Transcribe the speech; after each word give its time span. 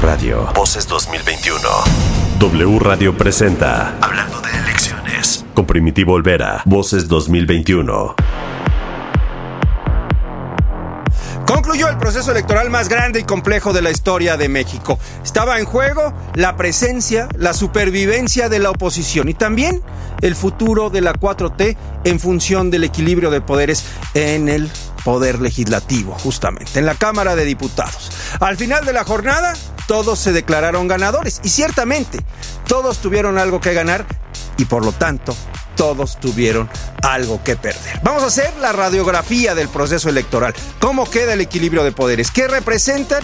Radio. 0.00 0.48
Voces 0.54 0.86
2021. 0.86 1.60
W 2.38 2.78
Radio 2.78 3.16
presenta 3.16 3.96
Hablando 4.00 4.40
de 4.40 4.50
elecciones. 4.56 5.44
Con 5.54 5.66
Primitivo 5.66 6.12
Olvera. 6.12 6.62
Voces 6.64 7.08
2021. 7.08 8.14
Concluyó 11.46 11.88
el 11.88 11.96
proceso 11.96 12.30
electoral 12.30 12.70
más 12.70 12.88
grande 12.88 13.20
y 13.20 13.24
complejo 13.24 13.72
de 13.72 13.82
la 13.82 13.90
historia 13.90 14.36
de 14.36 14.48
México. 14.48 14.98
Estaba 15.24 15.58
en 15.58 15.64
juego 15.64 16.12
la 16.34 16.56
presencia, 16.56 17.28
la 17.36 17.52
supervivencia 17.52 18.48
de 18.48 18.60
la 18.60 18.70
oposición 18.70 19.28
y 19.28 19.34
también 19.34 19.82
el 20.20 20.36
futuro 20.36 20.90
de 20.90 21.00
la 21.00 21.14
4T 21.14 21.76
en 22.04 22.20
función 22.20 22.70
del 22.70 22.84
equilibrio 22.84 23.30
de 23.30 23.40
poderes 23.40 23.84
en 24.14 24.48
el 24.48 24.70
poder 25.04 25.40
legislativo, 25.40 26.12
justamente, 26.12 26.78
en 26.78 26.86
la 26.86 26.94
Cámara 26.94 27.34
de 27.34 27.44
Diputados. 27.44 28.10
Al 28.40 28.56
final 28.56 28.84
de 28.84 28.92
la 28.92 29.04
jornada, 29.04 29.54
todos 29.88 30.18
se 30.18 30.32
declararon 30.32 30.86
ganadores 30.86 31.40
y 31.42 31.48
ciertamente 31.48 32.20
todos 32.68 32.98
tuvieron 32.98 33.38
algo 33.38 33.58
que 33.60 33.72
ganar 33.72 34.04
y 34.58 34.66
por 34.66 34.84
lo 34.84 34.92
tanto 34.92 35.34
todos 35.76 36.20
tuvieron 36.20 36.68
algo 37.02 37.42
que 37.42 37.56
perder. 37.56 38.00
Vamos 38.02 38.22
a 38.22 38.26
hacer 38.26 38.54
la 38.60 38.72
radiografía 38.72 39.54
del 39.54 39.68
proceso 39.68 40.10
electoral. 40.10 40.54
¿Cómo 40.78 41.08
queda 41.08 41.32
el 41.32 41.40
equilibrio 41.40 41.84
de 41.84 41.92
poderes? 41.92 42.30
¿Qué 42.30 42.48
representan 42.48 43.22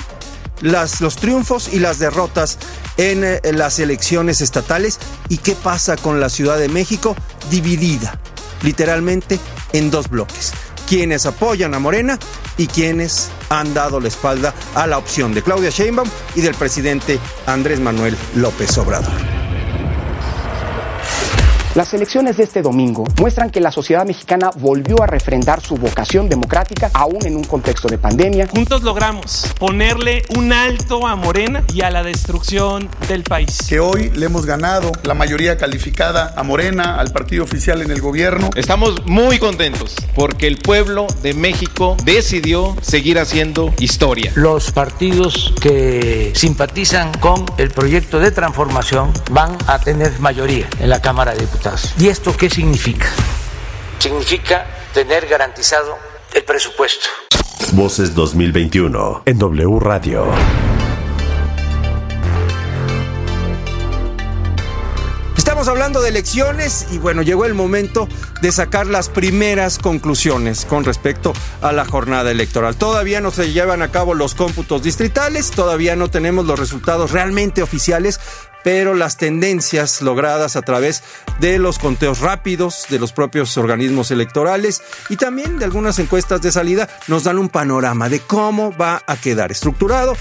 los 0.63 1.17
triunfos 1.17 1.69
y 1.71 1.81
las 1.81 1.99
derrotas 1.99 2.59
en, 2.97 3.25
eh, 3.25 3.41
las 3.53 3.79
elecciones 3.79 4.41
estatales? 4.41 5.01
¿Y 5.29 5.39
qué 5.39 5.55
pasa 5.55 5.97
con 5.99 6.19
la 6.19 6.31
Ciudad 6.31 6.57
de 6.57 6.71
México 6.71 7.15
dividida, 7.51 8.19
literalmente, 8.63 9.39
en 9.75 9.91
dos 9.91 10.09
bloques? 10.09 10.53
Quienes 10.95 11.27
apoyan 11.27 11.75
a 11.75 11.81
Morena 11.81 12.21
y 12.57 12.69
quienes 12.69 13.29
han 13.49 13.75
dado 13.75 13.99
la 13.99 14.07
espalda 14.07 14.55
a 14.77 14.87
la 14.87 14.97
opción 14.97 15.35
de 15.35 15.43
Claudia 15.43 15.71
Sheinbaum 15.71 16.09
y 16.37 16.41
del 16.41 16.55
presidente 16.55 17.19
Andrés 17.47 17.81
Manuel 17.81 18.17
López 18.37 18.79
Obrador. 18.79 19.44
Las 21.75 21.93
elecciones 21.93 22.37
de 22.37 22.45
este 22.45 22.63
domingo 22.63 23.03
muestran 23.19 23.51
que 23.51 23.61
la 23.61 23.73
sociedad 23.73 24.07
mexicana 24.07 24.51
volvió 24.59 25.03
a 25.03 25.09
refrendar 25.09 25.61
su 25.61 25.75
vocación 25.75 26.29
democrática 26.29 26.89
aún 26.95 27.27
en 27.27 27.35
un 27.35 27.43
contexto 27.43 27.89
de 27.89 27.99
pandemia. 27.99 28.47
Juntos 28.47 28.85
logramos 28.85 29.53
ponerle 29.59 30.23
un 30.37 30.53
alto 30.53 31.05
a 31.05 31.17
Morena 31.17 31.65
y 31.75 31.81
a 31.81 31.91
la 31.91 32.05
destrucción 32.05 32.89
del 33.09 33.25
país. 33.25 33.59
Que 33.69 33.81
hoy 33.81 34.13
le 34.15 34.27
hemos 34.27 34.47
ganado 34.47 34.93
la 35.03 35.15
mayoría 35.15 35.57
calificada 35.57 36.33
a 36.37 36.45
Morena, 36.45 37.01
al 37.01 37.11
partido 37.11 37.43
oficial 37.43 37.83
en 37.83 37.91
el 37.91 38.01
gobierno. 38.01 38.51
Estamos 38.55 39.05
muy 39.05 39.41
contentos 39.41 39.97
porque 40.15 40.47
el 40.47 40.59
pueblo 40.59 41.09
de 41.23 41.35
México 41.35 41.97
decidió 42.05 42.77
seguir 42.83 43.19
haciendo 43.19 43.75
historia. 43.81 44.31
Los 44.37 44.71
partidos 44.71 45.53
que 45.61 46.31
simpatizan 46.37 47.11
con 47.19 47.45
el 47.59 47.73
proyecto 47.73 48.21
de 48.21 48.31
transformación 48.31 49.13
van 49.33 49.59
a 49.67 49.81
tener 49.81 50.21
mayoría 50.21 50.69
en 50.79 50.89
la 50.89 51.03
Cámara 51.03 51.33
de 51.33 51.41
Diputados. 51.41 51.64
¿Y 51.99 52.09
esto 52.09 52.37
qué 52.37 52.51
significa? 52.51 53.07
Significa 53.99 54.67
tener 54.93 55.27
garantizado 55.27 55.97
el 56.35 56.45
presupuesto. 56.45 57.07
Voces 57.73 58.15
2021 58.15 59.23
en 59.25 59.39
W 59.39 59.81
Radio. 59.81 60.27
Estamos 65.39 65.67
hablando 65.69 66.03
de 66.03 66.11
elecciones 66.11 66.87
y 66.91 66.99
bueno, 66.99 67.23
llegó 67.23 67.47
el 67.47 67.55
momento 67.55 68.09
de 68.43 68.53
sacar 68.53 68.87
las 68.87 69.09
primeras 69.09 69.79
conclusiones 69.79 70.67
con 70.67 70.85
respecto 70.85 71.33
a 71.63 71.73
la 71.73 71.87
jornada 71.87 72.31
electoral. 72.31 72.77
Todavía 72.77 73.23
no 73.23 73.31
se 73.31 73.53
llevan 73.53 73.81
a 73.81 73.91
cabo 73.91 74.13
los 74.13 74.35
cómputos 74.35 74.83
distritales, 74.83 75.51
todavía 75.51 75.97
no 75.97 76.11
tenemos 76.11 76.45
los 76.45 76.59
resultados 76.59 77.13
realmente 77.13 77.63
oficiales, 77.63 78.21
pero 78.65 78.95
las 78.95 79.17
tendencias 79.17 80.03
logradas 80.03 80.57
a 80.57 80.63
través 80.63 81.05
de 81.39 81.61
los 81.61 81.79
conteos 81.79 82.19
rápidos 82.19 82.87
de 82.89 82.99
los 82.99 83.13
propios 83.13 83.57
organismos 83.57 84.11
electorales 84.11 84.83
y 85.09 85.17
también 85.17 85.61
de 85.61 85.67
algunas 85.67 86.01
encuestas 86.01 86.43
de 86.43 86.51
salida 86.51 86.89
nos 87.07 87.23
dan 87.23 87.39
un 87.39 87.49
panorama 87.49 88.09
de 88.09 88.19
cómo 88.19 88.77
va 88.77 89.03
a 89.07 89.17
quedar 89.17 89.53
estructurado 89.53 90.17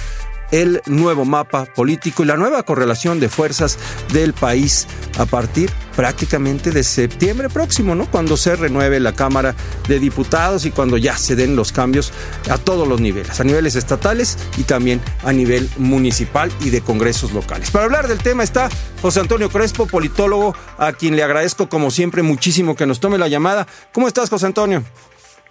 el 0.53 0.84
nuevo 0.86 1.25
mapa 1.25 1.66
político 1.66 2.22
y 2.22 2.28
la 2.28 2.38
nueva 2.38 2.62
correlación 2.62 3.19
de 3.19 3.28
fuerzas 3.28 3.80
del 4.14 4.34
país 4.34 4.88
a 5.18 5.25
partir 5.25 5.72
prácticamente 5.96 6.69
de 6.69 6.84
septiembre 6.84 7.50
próximo, 7.50 7.96
¿no? 7.96 8.06
Cuando 8.06 8.38
se 8.38 8.56
renueve 8.56 9.00
la 9.00 9.14
Cámara 9.14 9.56
de 9.88 9.97
Diputados 9.97 10.66
y 10.66 10.72
cuando 10.72 10.97
ya 10.97 11.18
se 11.18 11.36
den 11.36 11.56
los 11.56 11.72
cambios 11.72 12.14
a 12.52 12.59
todos 12.59 12.88
los 12.88 13.02
niveles, 13.02 13.40
a 13.40 13.44
niveles 13.44 13.75
estatales 13.75 14.38
y 14.56 14.64
también 14.64 15.02
a 15.24 15.34
nivel 15.34 15.68
municipal 15.78 16.52
y 16.62 16.70
de 16.70 16.81
congresos 16.81 17.34
locales. 17.34 17.72
Para 17.72 17.85
hablar 17.85 18.08
del 18.08 18.20
tema 18.20 18.44
está 18.44 18.70
José 19.02 19.22
Antonio 19.22 19.50
Crespo, 19.50 19.88
politólogo, 19.88 20.56
a 20.78 20.94
quien 20.94 21.16
le 21.16 21.24
agradezco 21.24 21.68
como 21.68 21.90
siempre 21.90 22.22
muchísimo 22.22 22.75
que 22.75 22.85
nos 22.85 23.00
tome 23.00 23.18
la 23.18 23.28
llamada. 23.28 23.66
¿Cómo 23.91 24.08
estás, 24.08 24.30
José 24.30 24.46
Antonio? 24.46 24.84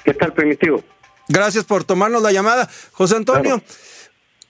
¿Qué 0.05 0.15
tal, 0.15 0.33
Primitivo? 0.33 0.81
Gracias 1.27 1.65
por 1.65 1.83
tomarnos 1.83 2.23
la 2.23 2.31
llamada. 2.31 2.69
José 2.93 3.17
Antonio, 3.17 3.59
claro 3.59 3.63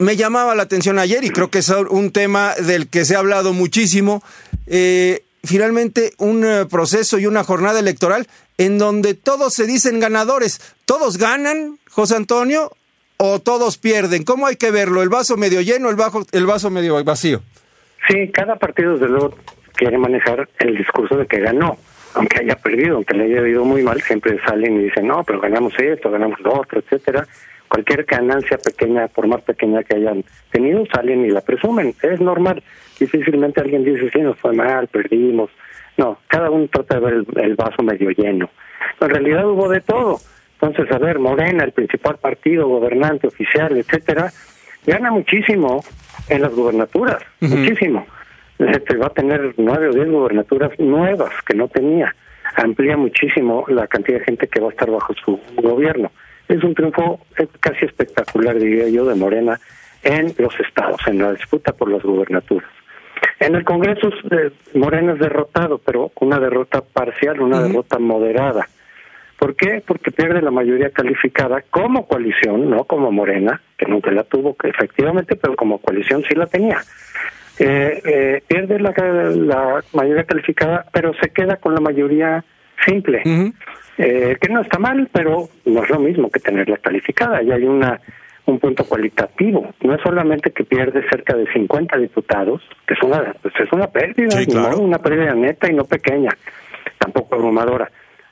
me 0.03 0.17
llamaba 0.17 0.55
la 0.55 0.65
atención 0.65 0.99
ayer 0.99 1.25
y 1.25 1.31
creo 1.31 1.51
que 1.51 1.59
es 1.59 1.69
un 1.69 2.13
tema 2.13 2.55
del 2.55 2.89
que 2.89 3.05
se 3.05 3.15
ha 3.15 3.21
hablado 3.21 3.53
muchísimo. 3.53 4.23
Eh, 4.67 5.25
finalmente, 5.45 6.13
un 6.19 6.45
eh, 6.45 6.67
proceso 6.71 7.19
y 7.19 7.27
una 7.27 7.45
jornada 7.45 7.79
electoral 7.79 8.27
en 8.59 8.79
donde 8.79 9.15
todos 9.15 9.55
se 9.55 9.67
dicen 9.67 10.01
ganadores. 10.01 10.61
¿Todos 10.85 11.19
ganan, 11.19 11.79
José 11.91 12.17
Antonio, 12.17 12.73
o 13.17 13.39
todos 13.39 13.79
pierden? 13.79 14.25
¿Cómo 14.25 14.47
hay 14.47 14.57
que 14.57 14.71
verlo? 14.71 15.03
¿El 15.03 15.09
vaso 15.09 15.37
medio 15.37 15.61
lleno, 15.61 15.89
el, 15.89 15.97
bajo, 15.97 16.25
el 16.33 16.47
vaso 16.47 16.69
medio 16.71 17.03
vacío? 17.05 17.41
Sí, 18.09 18.29
cada 18.33 18.57
partido, 18.57 18.95
desde 18.95 19.09
luego, 19.09 19.37
quiere 19.75 19.99
manejar 19.99 20.49
el 20.59 20.77
discurso 20.77 21.17
de 21.17 21.27
que 21.27 21.39
ganó. 21.39 21.79
Aunque 22.15 22.41
haya 22.41 22.57
perdido, 22.57 22.97
aunque 22.97 23.15
le 23.17 23.25
haya 23.25 23.49
ido 23.49 23.65
muy 23.65 23.83
mal, 23.83 24.03
siempre 24.03 24.39
salen 24.45 24.81
y 24.81 24.85
dicen, 24.85 25.07
no, 25.07 25.25
pero 25.25 25.41
ganamos 25.41 25.73
esto, 25.79 26.11
ganamos 26.11 26.39
lo 26.41 26.61
otro, 26.61 26.81
etcétera 26.81 27.27
cualquier 27.73 28.05
ganancia 28.05 28.59
pequeña, 28.59 29.09
por 29.09 29.27
más 29.27 29.41
pequeña 29.43 29.83
que 29.83 29.97
hayan 29.97 30.25
tenido, 30.51 30.85
salen 30.93 31.25
y 31.25 31.31
la 31.31 31.41
presumen. 31.41 31.95
Es 32.03 32.21
normal. 32.21 32.63
Difícilmente 33.01 33.63
alguien 33.63 33.83
dice, 33.83 34.11
sí, 34.13 34.21
nos 34.21 34.39
fue 34.39 34.53
mal, 34.53 34.89
perdimos. 34.89 35.51
No, 35.97 36.19
cada 36.27 36.51
uno 36.51 36.69
trata 36.71 36.97
de 36.97 37.01
ver 37.01 37.25
el, 37.37 37.55
vaso 37.55 37.83
medio 37.83 38.11
lleno. 38.11 38.51
En 39.01 39.09
realidad 39.09 39.49
hubo 39.49 39.71
de 39.71 39.81
todo. 39.81 40.19
Entonces, 40.61 40.95
a 40.95 40.99
ver, 40.99 41.19
Morena, 41.19 41.65
el 41.65 41.73
principal 41.73 42.19
partido, 42.19 42.69
gobernante, 42.69 43.27
oficial, 43.27 43.75
etcétera, 43.75 44.31
gana 44.87 45.11
muchísimo 45.11 45.83
en 46.29 46.43
las 46.43 46.55
gubernaturas, 46.55 47.23
muchísimo. 47.41 48.07
Este, 48.59 48.97
va 48.99 49.07
a 49.07 49.15
tener 49.15 49.55
nueve 49.57 49.89
o 49.89 49.93
diez 49.93 50.11
gubernaturas 50.11 50.79
nuevas 50.79 51.33
que 51.47 51.55
no 51.55 51.69
tenía. 51.69 52.15
Amplía 52.55 52.99
muchísimo 52.99 53.65
la 53.69 53.87
cantidad 53.87 54.19
de 54.19 54.25
gente 54.27 54.47
que 54.47 54.61
va 54.61 54.69
a 54.69 54.73
estar 54.73 54.91
bajo 54.91 55.15
su 55.15 55.41
gobierno 55.57 56.11
es 56.49 56.63
un 56.63 56.75
triunfo 56.75 57.21
casi 57.61 57.85
espectacular, 57.85 58.59
diría 58.59 58.89
yo, 58.89 59.05
de 59.05 59.15
Morena 59.15 59.59
en 60.03 60.35
los 60.39 60.59
estados, 60.61 61.01
en 61.07 61.19
la 61.19 61.33
disputa 61.33 61.73
por 61.73 61.91
las 61.91 62.03
gubernaturas. 62.03 62.69
En 63.39 63.55
el 63.55 63.65
Congreso 63.65 64.09
eh, 64.31 64.51
Morena 64.75 65.13
es 65.13 65.19
derrotado, 65.19 65.79
pero 65.79 66.13
una 66.21 66.39
derrota 66.39 66.83
parcial, 66.83 67.41
una 67.41 67.63
derrota 67.63 67.99
moderada. 67.99 68.69
¿Por 69.39 69.57
qué? 69.57 69.83
Porque 69.85 70.13
pierde 70.13 70.41
la 70.41 70.53
mayoría 70.53 70.91
calificada 70.91 71.63
como 71.71 72.07
coalición, 72.07 72.71
no 72.71 72.85
como 72.85 73.11
Morena, 73.11 73.61
que 73.77 73.87
nunca 73.87 74.11
la 74.13 74.23
tuvo, 74.25 74.57
que 74.57 74.69
efectivamente, 74.69 75.35
pero 75.37 75.57
como 75.57 75.79
coalición 75.79 76.23
sí 76.29 76.35
la 76.35 76.47
tenía. 76.47 76.81
Eh, 77.59 78.01
eh, 78.05 78.43
pierde 78.47 78.79
la, 78.79 78.93
la, 78.93 79.85
mayoría 79.93 80.25
calificada, 80.25 80.87
pero 80.93 81.13
se 81.21 81.31
queda 81.31 81.57
con 81.57 81.75
la 81.75 81.81
mayoría 81.81 82.45
simple 82.87 83.23
eh, 83.99 84.37
que 84.41 84.49
no 84.49 84.61
está 84.63 84.79
mal, 84.79 85.09
pero 85.13 85.49
no 85.65 85.85
es 85.85 85.91
lo 85.91 86.01
mismo 86.01 86.31
que 86.31 86.41
tenerla 86.41 86.79
calificada. 86.79 87.43
Y 87.43 87.51
hay 87.53 87.65
una 87.65 88.01
un 88.47 88.59
punto 88.59 88.85
cualitativo. 88.85 89.73
No 89.83 89.95
es 89.95 90.01
solamente 90.03 90.51
que 90.51 90.65
pierde 90.65 91.09
cerca 91.09 91.37
de 91.37 91.51
50 91.53 91.97
diputados, 91.99 92.63
que 92.87 92.95
es 92.95 93.03
una, 93.03 93.35
pues 93.41 93.55
es 93.59 93.73
una 93.73 93.87
pérdida, 93.89 94.37
una 94.77 94.99
pérdida 94.99 95.35
neta 95.35 95.71
y 95.71 95.75
no 95.75 95.85
pequeña, 95.85 96.31
tampoco 96.99 97.35
abrumadora. 97.35 97.91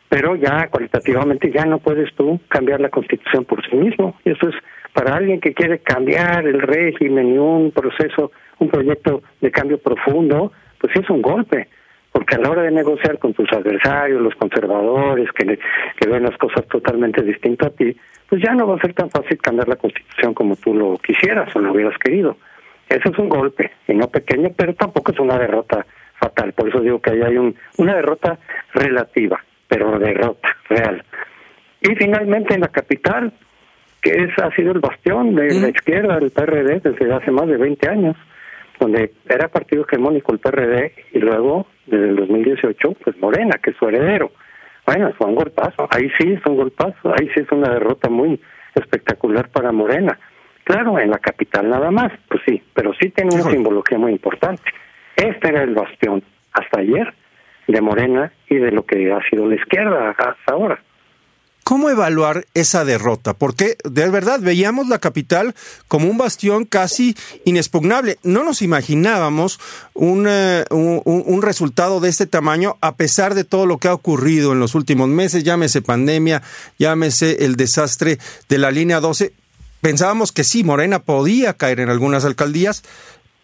Pero 0.08 0.34
ya 0.34 0.68
cualitativamente 0.68 1.52
ya 1.52 1.64
no 1.64 1.78
puedes 1.78 2.12
tú 2.14 2.40
cambiar 2.48 2.80
la 2.80 2.88
constitución 2.88 3.44
por 3.44 3.64
sí 3.68 3.76
mismo. 3.76 4.16
Y 4.24 4.30
eso 4.30 4.48
es 4.48 4.56
para 4.92 5.14
alguien 5.14 5.40
que 5.40 5.54
quiere 5.54 5.78
cambiar 5.78 6.46
el 6.46 6.60
régimen 6.60 7.34
y 7.34 7.38
un 7.38 7.70
proceso, 7.70 8.32
un 8.58 8.68
proyecto 8.68 9.22
de 9.40 9.52
cambio 9.52 9.78
profundo, 9.78 10.52
pues 10.80 10.96
es 10.96 11.08
un 11.08 11.22
golpe 11.22 11.68
porque 12.12 12.34
a 12.34 12.38
la 12.38 12.50
hora 12.50 12.62
de 12.62 12.70
negociar 12.70 13.18
con 13.18 13.34
tus 13.34 13.50
adversarios, 13.52 14.20
los 14.20 14.34
conservadores, 14.34 15.30
que, 15.32 15.58
que 15.96 16.08
ven 16.08 16.24
las 16.24 16.36
cosas 16.38 16.66
totalmente 16.66 17.22
distintas 17.22 17.68
a 17.68 17.76
ti, 17.76 17.96
pues 18.28 18.42
ya 18.42 18.54
no 18.54 18.66
va 18.66 18.76
a 18.76 18.80
ser 18.80 18.94
tan 18.94 19.10
fácil 19.10 19.38
cambiar 19.38 19.68
la 19.68 19.76
constitución 19.76 20.34
como 20.34 20.56
tú 20.56 20.74
lo 20.74 20.98
quisieras 20.98 21.54
o 21.54 21.60
lo 21.60 21.72
hubieras 21.72 21.98
querido. 21.98 22.36
Ese 22.88 23.08
es 23.08 23.18
un 23.18 23.28
golpe, 23.28 23.70
y 23.86 23.94
no 23.94 24.08
pequeño, 24.08 24.50
pero 24.56 24.74
tampoco 24.74 25.12
es 25.12 25.20
una 25.20 25.38
derrota 25.38 25.86
fatal. 26.18 26.52
Por 26.52 26.68
eso 26.68 26.80
digo 26.80 27.00
que 27.00 27.10
ahí 27.10 27.22
hay 27.22 27.36
un, 27.36 27.54
una 27.78 27.94
derrota 27.94 28.38
relativa, 28.74 29.42
pero 29.68 29.98
derrota 29.98 30.56
real. 30.68 31.04
Y 31.80 31.94
finalmente 31.94 32.54
en 32.54 32.60
la 32.60 32.68
capital, 32.68 33.32
que 34.02 34.10
es, 34.10 34.38
ha 34.38 34.50
sido 34.54 34.72
el 34.72 34.80
bastión 34.80 35.34
de 35.34 35.54
la 35.60 35.68
izquierda 35.68 36.18
del 36.18 36.30
PRD 36.30 36.80
desde 36.80 37.12
hace 37.12 37.30
más 37.30 37.46
de 37.46 37.56
20 37.56 37.88
años, 37.88 38.16
donde 38.78 39.12
era 39.28 39.48
partido 39.48 39.84
hegemónico 39.84 40.32
el 40.32 40.38
PRD 40.38 40.92
y 41.12 41.18
luego, 41.18 41.66
desde 41.90 42.08
el 42.08 42.16
2018, 42.16 42.92
pues 43.04 43.18
Morena, 43.18 43.58
que 43.62 43.70
es 43.70 43.76
su 43.76 43.88
heredero. 43.88 44.32
Bueno, 44.86 45.12
fue 45.16 45.26
un 45.26 45.34
golpazo, 45.34 45.88
ahí 45.90 46.10
sí 46.18 46.32
es 46.32 46.44
un 46.46 46.56
golpazo, 46.56 47.14
ahí 47.18 47.28
sí 47.34 47.40
es 47.40 47.52
una 47.52 47.72
derrota 47.72 48.08
muy 48.08 48.40
espectacular 48.74 49.48
para 49.50 49.72
Morena. 49.72 50.18
Claro, 50.64 50.98
en 50.98 51.10
la 51.10 51.18
capital 51.18 51.68
nada 51.68 51.90
más, 51.90 52.12
pues 52.28 52.42
sí, 52.46 52.62
pero 52.74 52.92
sí 52.94 53.10
tiene 53.10 53.34
una 53.34 53.50
simbología 53.50 53.98
muy 53.98 54.12
importante. 54.12 54.62
Este 55.16 55.48
era 55.48 55.62
el 55.62 55.74
bastión 55.74 56.22
hasta 56.52 56.80
ayer 56.80 57.12
de 57.66 57.80
Morena 57.80 58.32
y 58.48 58.56
de 58.56 58.72
lo 58.72 58.84
que 58.84 59.12
ha 59.12 59.20
sido 59.28 59.46
la 59.46 59.56
izquierda 59.56 60.10
hasta 60.10 60.52
ahora. 60.52 60.80
¿Cómo 61.70 61.88
evaluar 61.88 62.48
esa 62.52 62.84
derrota? 62.84 63.32
Porque 63.32 63.76
de 63.84 64.10
verdad 64.10 64.40
veíamos 64.40 64.88
la 64.88 64.98
capital 64.98 65.54
como 65.86 66.10
un 66.10 66.18
bastión 66.18 66.64
casi 66.64 67.16
inexpugnable. 67.44 68.18
No 68.24 68.42
nos 68.42 68.60
imaginábamos 68.60 69.60
un, 69.94 70.26
eh, 70.28 70.64
un, 70.70 71.00
un, 71.04 71.42
resultado 71.42 72.00
de 72.00 72.08
este 72.08 72.26
tamaño 72.26 72.76
a 72.80 72.96
pesar 72.96 73.34
de 73.34 73.44
todo 73.44 73.66
lo 73.66 73.78
que 73.78 73.86
ha 73.86 73.94
ocurrido 73.94 74.50
en 74.52 74.58
los 74.58 74.74
últimos 74.74 75.08
meses, 75.10 75.44
llámese 75.44 75.80
pandemia, 75.80 76.42
llámese 76.76 77.44
el 77.44 77.54
desastre 77.54 78.18
de 78.48 78.58
la 78.58 78.72
línea 78.72 78.98
12. 78.98 79.32
Pensábamos 79.80 80.32
que 80.32 80.42
sí, 80.42 80.64
Morena 80.64 80.98
podía 80.98 81.52
caer 81.52 81.78
en 81.78 81.88
algunas 81.88 82.24
alcaldías, 82.24 82.82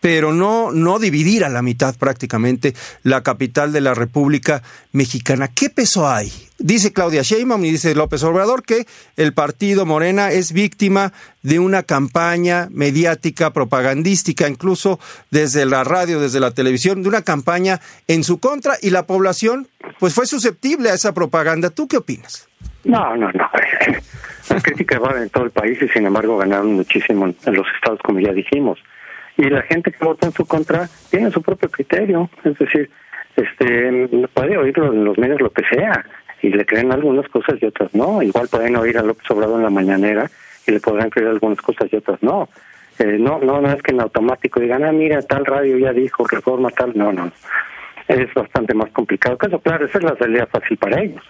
pero 0.07 0.33
no, 0.33 0.71
no 0.71 1.01
dividir 1.01 1.45
a 1.45 1.49
la 1.49 1.63
mitad 1.63 1.97
prácticamente 1.97 2.75
la 3.03 3.25
capital 3.25 3.73
de 3.73 3.81
la 3.81 3.93
República 3.93 4.63
Mexicana. 4.93 5.49
¿Qué 5.49 5.69
peso 5.69 6.09
hay? 6.09 6.31
Dice 6.61 6.93
Claudia 6.93 7.23
Sheinbaum 7.23 7.65
y 7.65 7.73
dice 7.73 7.93
López 7.97 8.23
Obrador 8.23 8.63
que 8.63 8.87
el 9.17 9.35
partido 9.35 9.85
Morena 9.85 10.31
es 10.31 10.53
víctima 10.53 11.13
de 11.43 11.59
una 11.59 11.83
campaña 11.83 12.69
mediática, 12.71 13.53
propagandística, 13.53 14.47
incluso 14.49 15.01
desde 15.33 15.67
la 15.67 15.83
radio, 15.83 16.21
desde 16.21 16.39
la 16.39 16.53
televisión, 16.53 17.03
de 17.03 17.09
una 17.09 17.23
campaña 17.23 17.81
en 18.07 18.23
su 18.23 18.39
contra 18.39 18.75
y 18.81 18.91
la 18.91 19.09
población 19.09 19.67
pues 19.99 20.15
fue 20.15 20.27
susceptible 20.27 20.89
a 20.91 20.95
esa 20.95 21.15
propaganda. 21.15 21.71
¿Tú 21.71 21.89
qué 21.89 21.97
opinas? 21.97 22.49
No, 22.85 23.17
no, 23.17 23.33
no. 23.33 23.51
Las 24.51 24.63
críticas 24.63 25.01
van 25.01 25.21
en 25.21 25.31
todo 25.31 25.43
el 25.43 25.51
país 25.51 25.83
y 25.83 25.89
sin 25.89 26.07
embargo 26.07 26.39
ganaron 26.39 26.75
muchísimo 26.75 27.27
en 27.27 27.55
los 27.57 27.67
estados, 27.75 27.99
como 28.05 28.21
ya 28.21 28.33
dijimos 28.33 28.79
y 29.37 29.45
la 29.45 29.63
gente 29.63 29.93
que 29.93 30.05
vota 30.05 30.27
en 30.27 30.33
su 30.33 30.47
contra 30.47 30.89
tiene 31.11 31.31
su 31.31 31.43
propio 31.43 31.71
criterio, 31.71 32.31
es 32.45 32.59
decir, 32.59 32.91
este 33.37 34.09
puede 34.33 34.57
oírlo 34.57 34.93
en 34.93 35.05
los 35.05 35.19
medios 35.19 35.41
lo 35.41 35.51
que 35.51 35.63
sea 35.65 36.05
y 36.43 36.49
le 36.49 36.65
creen 36.65 36.93
algunas 36.93 37.29
cosas 37.29 37.57
y 37.61 37.67
otras 37.67 37.95
no, 37.95 38.23
igual 38.23 38.49
pueden 38.49 38.77
oír 38.77 38.97
a 38.99 39.03
López 39.03 39.31
Obrador 39.31 39.57
en 39.57 39.65
la 39.65 39.71
mañanera 39.71 40.31
y 40.67 40.73
le 40.73 40.81
podrán 40.81 41.11
creer 41.11 41.29
algunas 41.29 41.61
cosas 41.61 41.89
y 41.93 41.97
otras 41.97 42.23
no. 42.23 42.49
Eh, 42.99 43.19
no, 43.19 43.39
no, 43.41 43.61
no 43.61 43.71
es 43.71 43.83
que 43.83 43.93
en 43.93 44.01
automático 44.01 44.59
digan, 44.59 44.85
ah, 44.85 44.93
mira, 44.93 45.21
tal 45.23 45.45
radio 45.45 45.77
ya 45.77 45.93
dijo, 45.93 46.27
reforma 46.27 46.71
tal, 46.71 46.93
no, 46.95 47.13
no. 47.13 47.31
Es 48.09 48.33
bastante 48.33 48.73
más 48.73 48.91
complicado. 48.91 49.37
Claro, 49.37 49.85
esa 49.85 49.99
es 49.99 50.05
la 50.05 50.17
salida 50.17 50.47
fácil 50.47 50.79
para 50.79 51.03
ellos, 51.03 51.23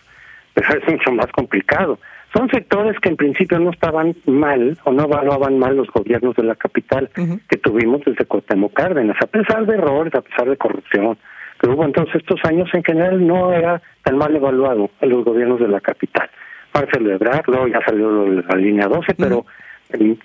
pero 0.55 0.79
es 0.79 0.89
mucho 0.89 1.11
más 1.13 1.27
complicado. 1.33 1.99
Son 2.37 2.51
sectores 2.51 3.01
que 3.01 3.09
en 3.09 3.17
principio 3.17 3.59
no 3.59 3.71
estaban 3.71 4.15
mal 4.27 4.77
o 4.85 4.93
no 4.93 5.05
evaluaban 5.05 5.59
mal 5.59 5.75
los 5.75 5.89
gobiernos 5.89 6.37
de 6.37 6.43
la 6.43 6.55
capital 6.55 7.09
que 7.49 7.57
tuvimos 7.57 8.03
desde 8.05 8.27
Cuauhtémoc 8.27 8.75
Cárdenas, 8.75 9.17
a 9.23 9.27
pesar 9.27 9.65
de 9.65 9.77
errores, 9.77 10.15
a 10.15 10.21
pesar 10.21 10.51
de 10.51 10.59
corrupción 10.59 11.17
que 11.59 11.71
hubo 11.71 11.83
en 11.87 11.93
todos 11.93 12.15
estos 12.15 12.39
años, 12.45 12.69
en 12.75 12.85
general 12.85 13.27
no 13.27 13.55
era 13.55 13.81
tan 14.03 14.19
mal 14.19 14.37
evaluado 14.37 14.91
en 15.01 15.09
los 15.09 15.25
gobiernos 15.25 15.61
de 15.61 15.69
la 15.69 15.81
capital. 15.81 16.29
Marcelo 16.75 17.15
Ebrard, 17.15 17.45
luego 17.47 17.69
ya 17.69 17.81
salió 17.87 18.29
la 18.29 18.57
línea 18.57 18.87
12, 18.87 19.15
pero 19.15 19.47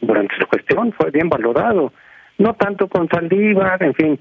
durante 0.02 0.36
su 0.36 0.46
gestión 0.48 0.92
fue 0.92 1.12
bien 1.12 1.30
valorado. 1.30 1.94
No 2.38 2.56
tanto 2.56 2.90
con 2.90 3.08
Saldívar, 3.08 3.82
en 3.82 3.94
fin, 3.94 4.20